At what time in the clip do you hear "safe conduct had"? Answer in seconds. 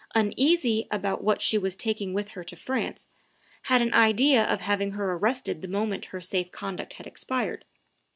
6.19-7.05